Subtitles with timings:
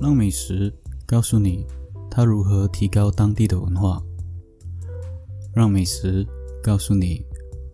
[0.00, 0.72] 让美食
[1.04, 1.66] 告诉你
[2.08, 4.00] 它如何提高当地的文化，
[5.52, 6.24] 让美食
[6.62, 7.20] 告诉你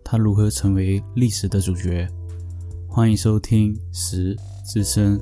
[0.03, 2.07] 它如何成为历史的主角。
[2.89, 4.35] 欢迎收听《食
[4.65, 5.19] 之声》。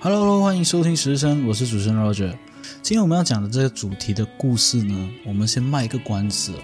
[0.00, 2.36] Hello，欢迎收听《食之声》，我是主持人 Roger。
[2.82, 6.54] 今天我们要讲的这个主题的故事呢，我们先卖一个关子。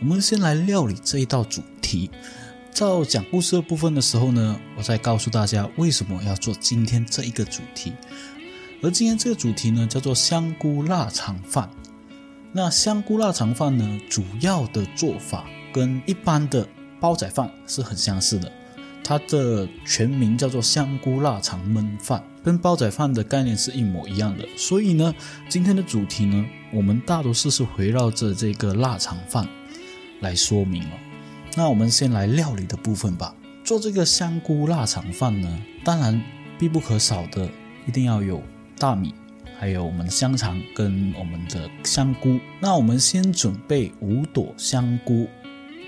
[0.00, 2.10] 我们先来料理这一道主题。
[2.72, 7.92] 在讲故事的部分的时候呢，我再告诉大家为什么要做今天这一个主题。
[8.82, 11.68] 而今天这个主题呢，叫做香菇腊肠饭。
[12.52, 16.66] 那香菇腊肠饭呢，主要的做法跟一般的
[16.98, 18.50] 煲仔饭是很相似的。
[19.04, 24.46] 它的全名叫做香菇腊肠焖饭，跟煲仔饭的概念是一模一样的。
[24.56, 25.14] 所以呢，
[25.48, 29.48] 今天的主题呢，我们大多数是围绕着这个腊肠饭
[30.20, 30.90] 来说明了。
[31.56, 33.34] 那我们先来料理的部分吧。
[33.64, 36.20] 做这个香菇腊肠饭呢，当然
[36.58, 37.48] 必不可少的
[37.86, 38.42] 一定要有
[38.78, 39.14] 大米，
[39.58, 42.38] 还有我们的香肠跟我们的香菇。
[42.60, 45.28] 那我们先准备五朵香菇，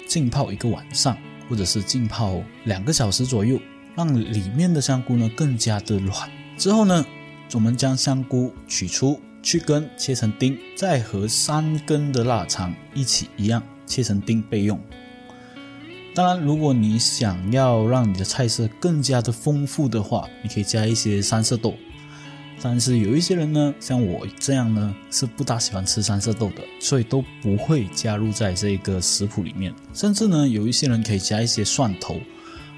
[0.06, 1.16] 浸泡一个晚上。
[1.48, 3.60] 或者是浸泡两个小时左右，
[3.94, 6.30] 让里面的香菇呢更加的软。
[6.62, 7.04] 之后呢，
[7.54, 14.80] 我们将香菇取出，去根，切成丁，再和三根的腊肠一起一样切成丁备用。
[16.14, 21.74] 当然，如果你想要让你的菜色更加的丰富的话，你可以加一些三色豆。
[22.62, 29.74] 但是有一些人呢，像我这样呢，是不大喜欢吃三色豆的，所以都不会加入在这个食谱里面。
[29.92, 32.20] 甚至呢，有一些人可以加一些蒜头，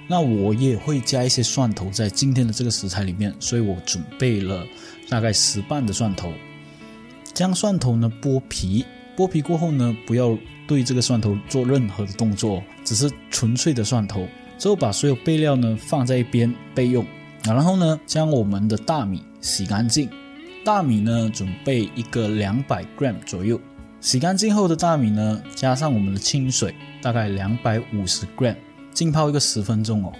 [0.07, 3.35] 那我也会加一些蒜头在今天的这个食材里面。
[3.41, 4.67] 所以我准备了
[5.09, 6.33] 大概十瓣的蒜头，
[7.33, 8.85] 将蒜头呢剥皮，
[9.17, 14.27] 剥皮过后呢，不要对这个蒜头做任何的动作，只是纯粹的蒜头。
[14.59, 17.05] 之后把所有备料呢放在一边备用。
[17.43, 20.09] 然后呢，将我们的大米洗干净，
[20.65, 23.61] 大米呢准备一个两百 gram 左右，
[24.01, 28.57] 洗干净后的大米呢，加上我们的清水，大概两百五十 gram，
[28.95, 30.13] 浸泡一个十分钟哦。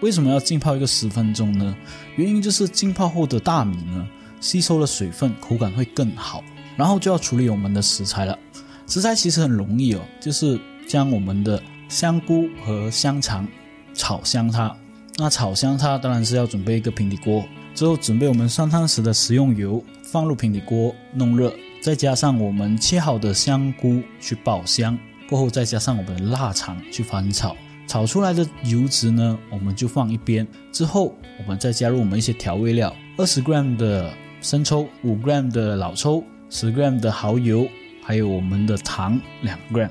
[0.00, 1.74] 为什么要浸泡一个十分钟呢？
[2.16, 4.06] 原因就是浸泡后的大米呢，
[4.40, 6.44] 吸收了水分，口感会更好。
[6.76, 8.38] 然后就要处理我们的食材了，
[8.86, 13.46] 食材其实很容易哦，就是将我们的香菇和香肠
[13.94, 14.76] 炒香它。
[15.16, 17.44] 那炒香它当然是要准备一个平底锅，
[17.76, 24.98] 之后准备我们上汤时的食用油，放入平底锅弄热，再加上我们切好的香菇去爆香，
[25.28, 27.56] 过后再加上我们的腊肠去翻炒，
[27.86, 37.68] 炒出来的油脂呢，我们就放一边，之后我们再加入我们一些调味料，二十 gram 的生抽，五 gram 的老抽，十 gram 的蚝油，
[38.02, 39.90] 还有我们的糖两 gram，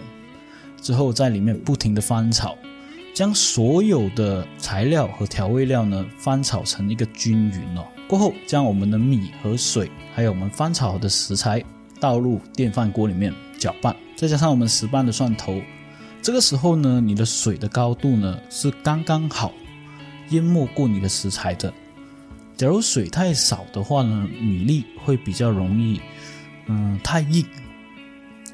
[0.81, 2.55] 之后在里面不停的翻炒。
[3.13, 7.85] 将所有的材料和调味料呢翻炒成一个均匀哦。
[8.07, 11.63] 过后将我们的米和水，还有我们翻炒好的食材
[11.99, 15.61] 倒入电饭锅里面搅拌，再加上我们十瓣的蒜头。
[16.23, 19.51] 这个时候呢，你的水的高度呢是刚刚好，
[20.29, 21.71] 淹没过你的食材的。
[22.55, 25.99] 假如水太少的话呢，米粒会比较容易，
[26.67, 27.45] 嗯，太硬。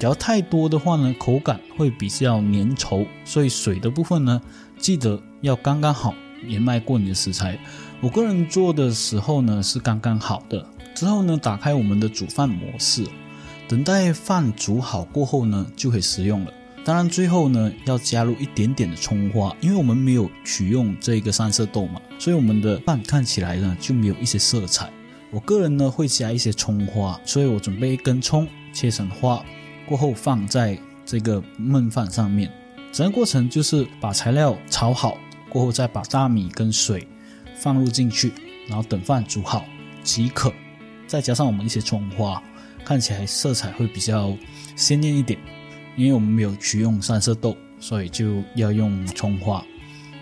[0.00, 4.42] 假如太多的话呢，口感会比较粘稠，所以水的部分呢，
[4.76, 6.12] 记得要刚刚好
[6.48, 7.56] 淹没过你的食材。
[8.00, 10.66] 我个人做的时候呢是刚刚好的。
[10.92, 13.06] 之后呢，打开我们的煮饭模式，
[13.68, 16.52] 等待饭煮好过后呢，就可以食用了。
[16.90, 24.90] 当然最后呢，要加入一点点的葱花，因为我们没有取用这个三色豆嘛，所以我们的饭看起来呢就没有一些色彩。
[25.30, 29.40] 我个人呢会加一些葱花，所以我准备一根葱切成花。
[29.86, 32.50] 过后放在这个焖饭上面，
[32.90, 35.16] 整个过程就是把材料炒好，
[35.48, 37.06] 过后再把大米跟水
[37.54, 38.32] 放入进去，
[38.66, 39.64] 然后等饭煮好
[40.02, 40.52] 即可。
[41.06, 42.42] 再加上我们一些葱花，
[42.84, 44.36] 看起来色彩会比较
[44.74, 45.38] 鲜艳一点。
[45.96, 49.64] 因为我们没有取用三色豆，所以就要用葱花。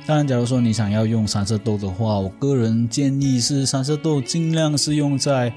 [0.07, 5.53] 当然，假如说你想要用三色豆的话，我个人建议是三色豆尽量是用在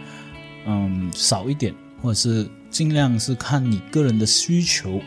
[0.65, 2.49] 嗯少一点，或者是。
[2.71, 5.01] 尽量是看你个人的需求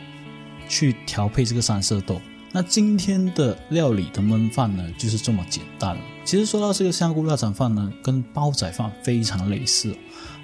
[0.68, 2.20] 去调配这个三色豆。
[2.52, 5.96] 那今天的料理的焖饭呢，就是这么简单。
[6.26, 9.96] 其实说到这个香菇腊肠饭呢，跟煲仔饭非常类似。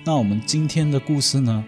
[0.03, 1.63] 那我们今天的故事呢，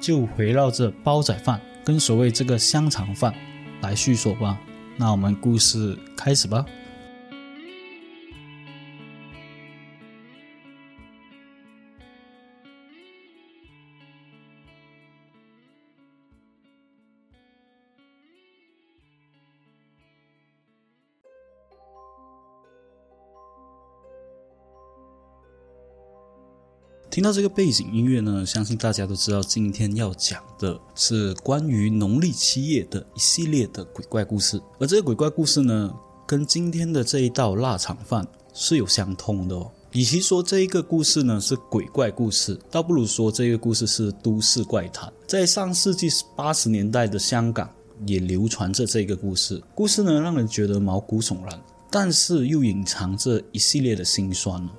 [0.00, 3.34] 就围绕着煲仔饭跟所谓这个香肠饭
[3.82, 4.58] 来叙说吧。
[4.96, 6.64] 那我们故事开始吧。
[27.14, 34.60] 听到这个背景音乐呢，相信大家都知道，今天要讲的是关于农历七月的一系列的鬼怪故事。
[34.80, 35.94] 而这个鬼怪故事呢，
[36.26, 39.70] 跟今天的这一道腊肠饭是有相通的哦。
[39.92, 45.12] 与其说这一个故事呢是鬼怪故事，倒不如说这个故事是都市怪谈。
[45.24, 47.70] 在上世纪八十年代的香港，
[48.08, 49.62] 也流传着这个故事。
[49.72, 51.62] 故事呢，让人觉得毛骨悚然，
[51.92, 54.70] 但是又隐藏着一系列的辛酸哦。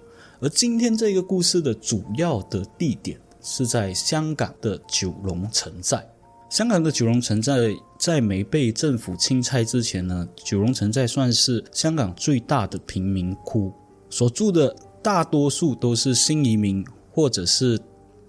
[0.46, 6.08] 而今天这个故事的主要的地点是在香港的九龙城寨。
[6.52, 7.56] 香港的九龙城寨
[7.98, 13.74] 在没被政府清拆之前呢，九龙城寨算是香港最大的贫民窟，
[14.08, 14.72] 所住的
[15.02, 17.80] 大多数都是新移民或者是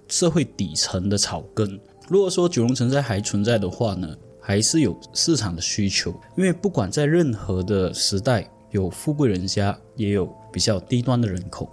[0.08, 1.78] 社会底层的草根。
[2.08, 11.70] 如果说九龙城寨还存在的话呢，还是有市场的需求，因为不管在任何的时代，有富贵人家，也有比较低端的人口。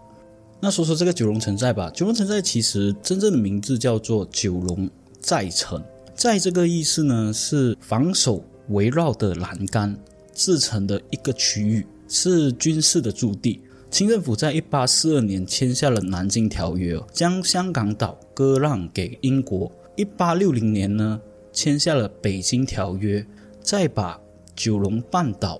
[0.64, 1.92] 那说说这个九龙城寨吧。
[1.94, 4.90] 九龙城寨其实真正的名字叫做九龙
[5.20, 5.84] 寨城。
[6.16, 9.94] 寨这个意思呢，是防守围绕的栏杆
[10.34, 13.60] 制成的一个区域，是军事的驻地。
[13.92, 19.70] 清政府在一八四二年签下了《南京条约》，将香港岛割让给英国。
[19.98, 21.20] 一八六零年呢，
[21.52, 23.20] 签下了《北京条约》，
[23.62, 24.18] 再把
[24.56, 25.60] 九龙半岛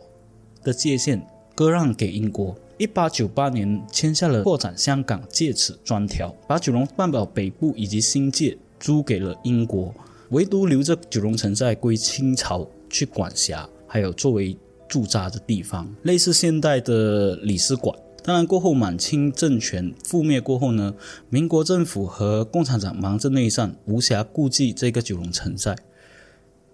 [0.64, 2.56] 的界限割让给英国。
[2.78, 9.94] 一八九八年签下了扩展香港界此专条，把九龙半岛北部以及新界租给了英国，
[10.30, 14.58] 唯独留着九龙城寨归清朝去管辖，还有作为
[14.90, 17.96] 驻扎的地方，类似现代的领事馆。
[18.24, 20.96] 当然，过后满清政权覆灭过后呢，
[21.30, 25.76] 民国政府和共产党忙着内战，无暇顾及这个九龙城寨，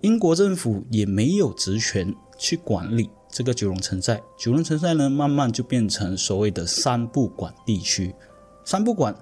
[0.02, 3.10] 英国政府也没有职权去管理。
[3.32, 8.16] 这个九龙城寨，九龙城寨呢，慢慢就变成所谓的三不管地区。
[8.66, 9.16] 三不管，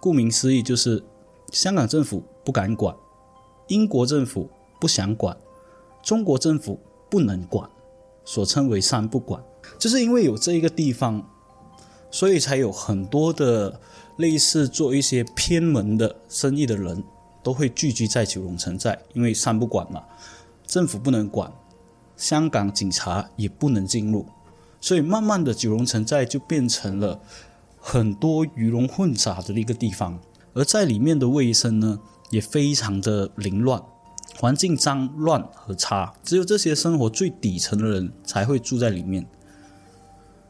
[0.00, 1.02] 顾名思义就是
[1.50, 2.94] 香港政府不敢管，
[3.68, 5.36] 英国政府不想管，
[6.02, 6.78] 中国政府
[7.10, 7.68] 不能管，
[8.24, 9.42] 所称为三不管。
[9.78, 11.26] 就是因为有这一个地方，
[12.10, 13.80] 所以才有很多的
[14.16, 17.02] 类似做一些偏门的生意的人
[17.42, 20.04] 都会聚集在九龙城寨，因为三不管嘛，
[20.66, 21.50] 政府不能管。
[22.18, 24.26] 香港警察也不能进入，
[24.80, 27.20] 所以慢慢的九龙城寨就变成了
[27.78, 30.18] 很多鱼龙混杂的一个地方，
[30.52, 32.00] 而在里面的卫生呢
[32.30, 33.80] 也非常的凌乱，
[34.36, 39.24] 环境脏乱和差，只有这些生活最底层的人才会住在里面。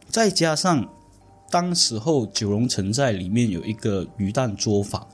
[0.08, 0.88] 再加上
[1.50, 5.06] 当时候九龙城寨里面有一个鱼蛋作坊，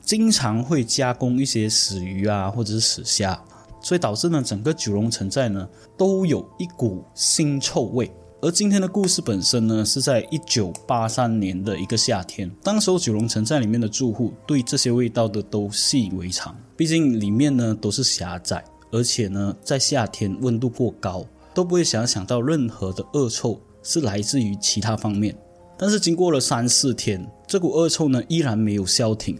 [0.00, 3.42] 经常会加工一些死鱼啊或者是死虾。
[3.82, 5.68] 所以导致呢，整个九龙城寨呢
[5.98, 8.10] 都有一股腥臭味。
[8.40, 21.24] 而今天的故事本身呢，是在一九八三年的一个夏天，当时候九龙城寨里面的住户对这些味道的都习以为常，毕竟里面呢都是狭窄，而且呢在夏天温度过高，
[21.54, 25.36] 都不会想想到任何的恶臭是来自于其他方面。
[25.78, 29.38] 但是经过了三四天，这股恶臭呢依然没有消停。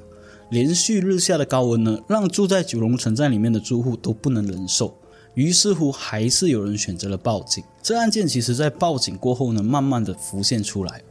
[0.53, 4.95] 连续日下的高温呢，让住在九龙城寨里面的住户都不能忍受。
[5.33, 7.65] 于是乎，还是有人选择了报警。
[7.83, 11.03] 这案件其实，在报警过后呢，慢慢的浮现出来。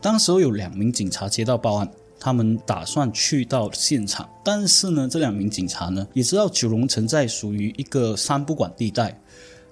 [0.00, 4.28] 当时有两名警察接到报案，他们打算去到现场。
[4.42, 9.16] 但是呢，这两名警察呢，也知道九龙城寨属于一个三不管地带，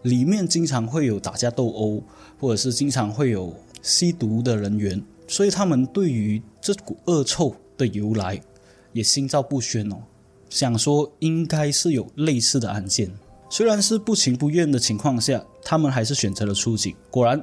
[0.03, 2.00] 里面经常会有打架斗殴，
[2.39, 8.41] 或者是经常会有吸毒的人员，所以他们对于这股恶臭的由来。
[8.97, 9.97] 也心照不宣哦，
[10.49, 13.12] 想说应该是有类似的案件，
[13.50, 16.97] 虽然是不情不愿的情况下，他们还是选择了出警。
[17.11, 17.43] 果然，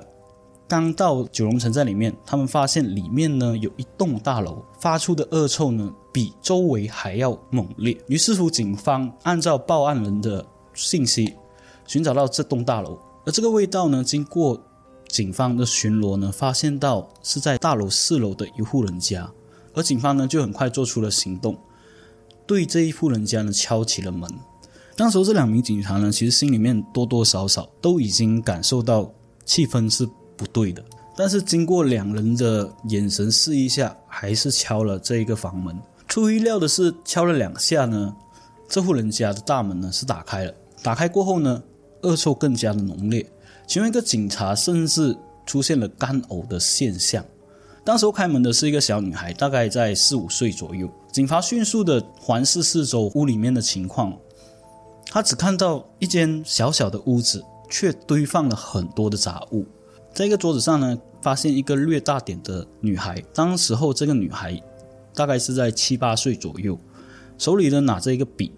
[0.67, 7.95] 刚到九龙城寨里面，他们发现里面呢有一栋大楼发出的恶臭呢比周围还要猛烈。
[8.07, 10.43] 于是乎，警方按照报案人的
[10.73, 11.35] 信息
[11.85, 14.59] 寻找到这栋大楼，而这个味道呢，经过
[15.07, 19.29] 警方的巡逻呢，发现到是在大楼四楼的一户人家。
[19.73, 21.57] 而警方呢，就很快做出了行动，
[22.45, 24.29] 对这一户人家呢敲起了门。
[24.95, 29.11] 当时这两名警察呢，其实心里面多多少少都已经感受到
[29.43, 30.83] 气氛是不对的，
[31.17, 35.75] 但是经过两人的眼神示意下，还是敲了这一个房门。
[36.07, 38.15] 出乎意料的是，敲了两下呢，
[38.69, 40.53] 这户人家的大门呢是打开了。
[40.83, 41.63] 打开过后呢，
[42.01, 43.27] 恶臭更加的浓烈，
[43.65, 47.25] 其中一个警察甚至出现了干呕的现象。
[47.85, 50.89] 当时候开门的是一个小女孩，大概在四五岁左右。
[51.11, 54.17] 警察迅速的环视四周屋里面的情况，
[55.07, 59.65] 他只看到一间小小的屋子，却堆放了很多的杂物。
[60.13, 63.21] 在一个桌子上呢，发现一个略大点的女孩。
[63.33, 64.59] 当时候这个女孩
[65.13, 66.79] 大概是在七八岁左右，
[67.37, 68.53] 手里呢拿着一个笔，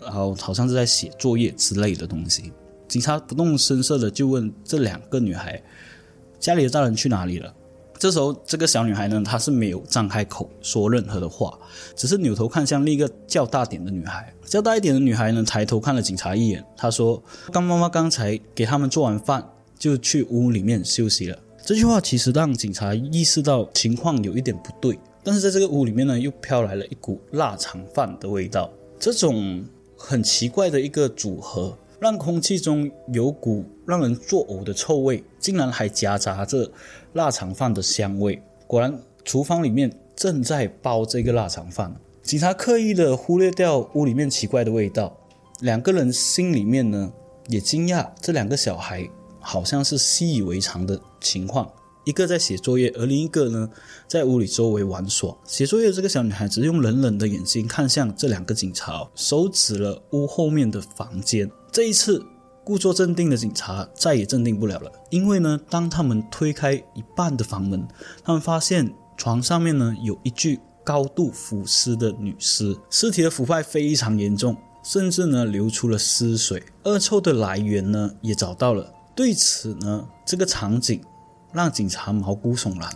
[0.00, 2.52] 然后好像是在写作业之类的东西。
[2.88, 5.62] 警察不动声色的就问这两个女孩
[6.40, 7.54] ：“家里的大人去哪里了？”
[8.06, 11.58] 这时候，这个小女孩呢，她是没有张开口说任何的话，
[11.96, 14.32] 只是扭头看向另一个较大点的女孩。
[14.44, 17.20] 较大一点的女孩呢，抬头看了警察一眼，她说
[17.50, 19.44] ：“刚妈妈刚才给他们做完饭，
[19.76, 21.36] 就去屋里面休息了。”
[21.66, 28.70] 这句话其实让警察意识到情况有一点不对，但是在这个屋里面呢，又飘来了一股腊肠饭的味道。
[29.00, 29.64] 这种
[29.96, 31.76] 很奇怪的一个组合。
[31.98, 36.70] 让空气中有股让人作呕的臭味，竟然还夹杂着
[37.12, 38.42] 腊肠饭的香味。
[38.66, 41.94] 果然，厨房里面正在煲这个腊肠饭。
[42.22, 45.16] 警察刻意的忽略掉屋里面奇怪的味道，
[45.60, 47.12] 两个人心里面呢
[47.48, 51.70] 也惊讶，这两个小孩好像是习以为常的情况。
[52.04, 53.68] 一个在写作业，而另一个呢，
[54.06, 55.36] 在屋里周围玩耍。
[55.44, 61.50] 写作业的这个小女孩只用冷冷的眼睛看向这两个警察，手指了屋后面的房间。
[61.72, 62.24] 这一次，
[62.66, 67.86] 故作镇定的警察再也镇定不了了，因为呢，当他们推开一半的房门，
[68.24, 76.60] 他们发现床上面呢有一具高度腐尸的女尸，尸体的腐败非常严重，甚至呢流出了尸水。
[76.82, 78.92] 恶臭的来源呢也找到了。
[79.14, 81.00] 对此呢，这个场景。
[81.52, 82.94] 让警察毛骨悚然。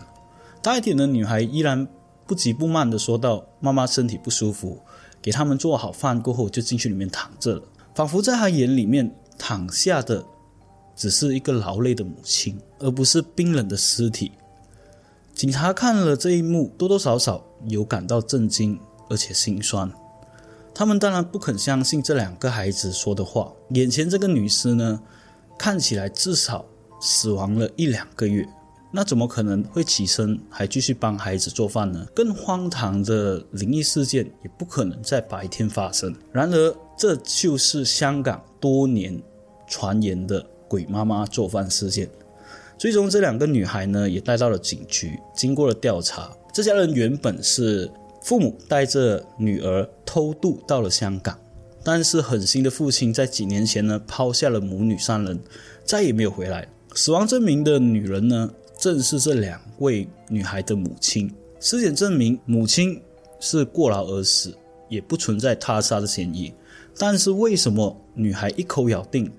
[0.60, 1.88] 大一点的女孩依然
[2.26, 4.78] 不急不慢地说道：“妈妈身体不舒服，
[5.22, 7.62] 给他们做好饭过后就进去里面躺着了。”
[7.94, 9.10] 仿佛在她眼里面
[9.40, 10.24] 躺下的
[10.94, 14.32] 只是一个劳累的母亲，而不是冰冷的尸体。
[15.34, 18.78] 警察看了这一幕，多多少少有感到震惊，
[19.08, 19.90] 而且心酸。
[20.74, 23.50] 他们当然不肯相信这两个孩子说的话。
[23.70, 25.00] 眼前这个女尸呢，
[25.58, 26.66] 看起来至少……
[27.02, 28.46] 死亡了一两个月，
[28.92, 32.06] 那怎么可能会起身还继续帮孩子做饭呢？
[32.14, 36.14] 更荒唐的灵异事件也不可能在白天发生。
[36.30, 39.18] 然而，这就是香港多年
[39.70, 42.06] 传言的鬼妈妈做饭事件。
[42.76, 45.18] 最终，这两个女孩呢也带到了警局。
[45.34, 47.90] 经过了调查，这家人原本是
[48.22, 51.38] 父母带着女儿偷渡到了香港，
[51.84, 55.38] 但是狠心的父亲在几年前呢抛下了母女三人，
[55.84, 56.66] 再也没有回来。
[56.94, 61.32] 死亡证明的女人呢，正是这两位女孩的母亲。
[61.60, 63.00] 尸检证明母亲
[63.38, 64.56] 是过劳而死，
[64.88, 66.52] 也不存在他杀的嫌疑。
[66.98, 69.30] 但是为什么女孩一口咬定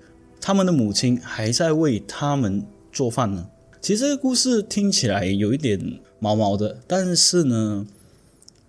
[0.44, 3.48] 他们的母亲还在为他们做饭呢？
[3.80, 5.80] 其实这个故事听起来有一点
[6.18, 7.86] 毛毛的，但是呢，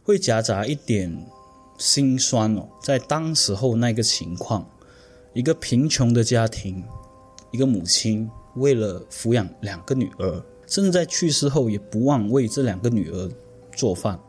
[0.03, 1.25] 会夹杂一点
[1.80, 2.70] 心酸哦。
[2.84, 4.70] 在当时候那个情况，
[5.34, 6.84] 一个贫穷的家庭，
[7.51, 8.30] 一个母亲。
[8.56, 13.32] 为了抚养两个女儿，甚至在去世后也不忘为这两个女儿
[13.75, 14.20] 做饭。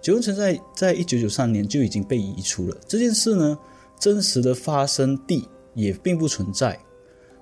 [0.00, 2.74] 九龙城在在一九九三年就已经被移除了。
[2.88, 3.58] 这件事呢，
[4.00, 6.80] 真实的发生地也并不存在。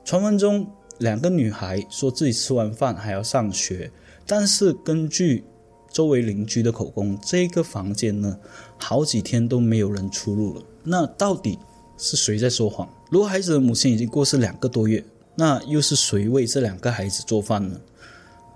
[0.04, 0.66] 传闻中，
[0.98, 3.90] 两个女孩说自己吃完饭还要上学，
[4.26, 5.44] 但是根据
[5.90, 8.36] 周围邻居的口供，这个房间呢，
[8.78, 10.62] 好几天都没有人出入了。
[10.82, 11.58] 那到底
[11.96, 12.88] 是谁在说谎？
[13.10, 15.04] 如果孩子的母亲已经过世两个多月？
[15.34, 17.80] 那又是谁为这两个孩子做饭呢？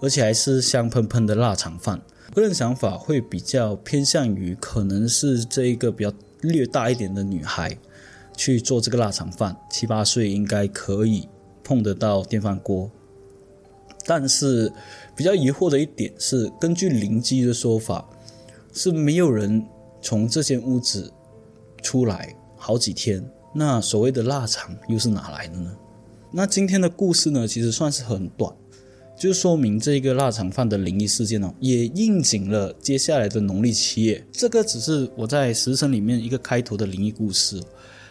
[0.02, 2.02] 而且还是香喷喷的腊肠饭。
[2.34, 7.78] 个人想法会比较偏向于，可能是这一个比较略大一点的女孩
[8.36, 11.26] 去做这个腊肠饭，七八岁应该可以
[11.66, 12.88] 碰得到电饭锅。
[14.06, 14.72] 但是
[15.16, 18.08] 比较疑惑的一点是，根据邻居的说法，
[18.72, 19.66] 是没有人
[20.00, 21.12] 从这间屋子
[21.82, 23.28] 出来好几天。
[23.52, 25.76] 那所谓的腊肠又是哪来的呢？
[26.30, 28.54] 那今天的故事呢，其实算是很短，
[29.18, 34.24] 就说明这个腊肠饭的灵异事件哦，也应景了接下来的农历七月。
[34.30, 37.60] 这个只是我在食神里面一个开头的灵异故事。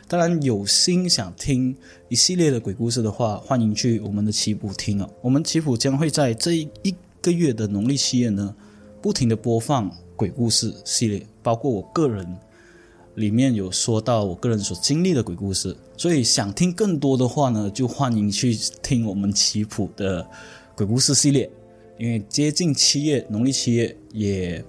[0.08, 1.76] 当然，有心想听
[2.10, 5.10] 一系列的鬼故事的话，欢迎去我们的棋谱听哦。
[5.22, 8.56] 我们棋谱将会在这一个月的农历七月呢，
[9.02, 12.38] 不停的播放鬼故事系列，包括我个人。
[13.16, 20.30] 里面有说到我个人所经历的鬼故事，所以想听更多的话呢，就欢迎去听我们棋谱的
[20.76, 21.50] 鬼故事系列。
[21.98, 24.62] 因为接近七月，农历七月也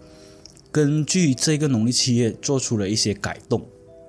[0.70, 3.60] 根据这个农历七月做出了一些改动。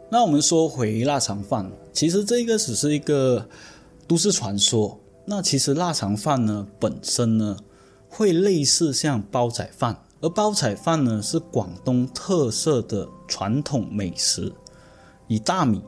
[0.10, 3.50] 那我们说回腊肠饭，其实这个只是一个
[4.08, 4.98] 都市传说。
[5.26, 7.58] 那其实腊肠饭呢本身呢，
[8.08, 10.02] 会类似像煲仔饭。
[10.22, 14.54] 而煲仔饭呢，是广东特色的传统美食，
[15.28, 15.82] 以大米、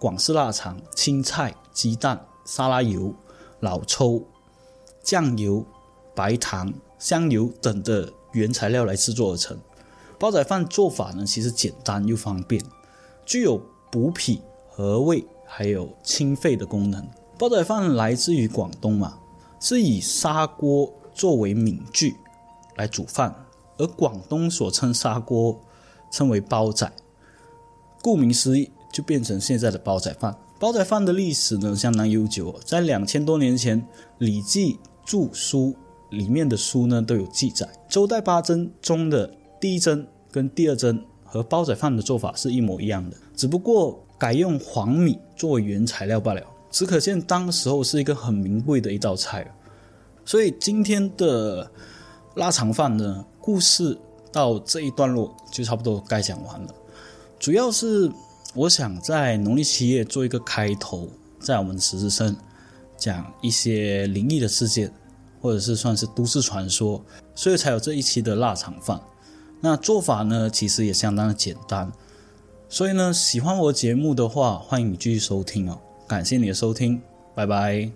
[0.00, 3.14] 广式腊肠、青菜、鸡蛋、沙拉油、
[3.60, 4.26] 老抽、
[5.02, 5.64] 酱油、
[6.14, 9.56] 白糖、香油等的原材料来制作而成。
[10.18, 12.62] 煲仔饭做法呢，其实简单又方便，
[13.30, 17.06] 具有补脾和胃还有清肺的功能。
[17.38, 19.16] 煲仔饭来自于广东嘛，
[19.60, 22.16] 是以砂锅作为皿具
[22.74, 23.32] 来煮饭，
[23.78, 25.56] 而广东所称砂锅
[26.10, 26.90] 称为煲仔，
[28.02, 30.36] 顾名思义就变成现在的煲仔饭。
[30.58, 33.80] 煲仔饭的历史呢相当悠久，在两千多年前，
[34.18, 35.76] 《礼记注书》
[36.16, 46.42] 里面的书呢都有记载，周代八珍中的第一珍跟第二珍和煲仔饭的做法是一模一样的，只不过改用黄米作为原材料罢了。
[46.70, 49.44] 只可见当时候是一个很名贵的一道菜，
[50.24, 51.68] 所以今天的
[52.34, 53.98] 腊肠饭呢，故事
[54.30, 56.74] 到这一段落就差不多该讲完了。
[57.40, 58.10] 主要是
[58.54, 61.08] 我想在农历七月做一个开头，
[61.40, 62.36] 在我们十字生
[62.96, 64.92] 讲一些灵异的事件，
[65.40, 67.02] 或者是算是都市传说，
[67.34, 69.00] 所以才有这一期的腊肠饭。
[69.62, 71.92] 那做法呢，其实也相当的简单，
[72.68, 75.78] 所以呢，喜欢我节目的话，欢迎你继续收听哦。
[76.08, 77.00] 感谢你的收听，
[77.34, 77.90] 拜拜。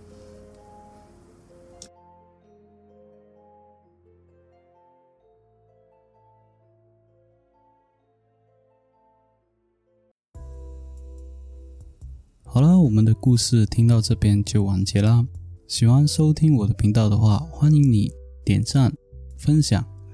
[12.44, 15.26] 好了，我们的故事听到这边就完结啦。
[15.66, 18.12] 喜欢收听我的频道的话，欢迎你
[18.44, 18.92] 点赞、
[19.36, 19.84] 分享、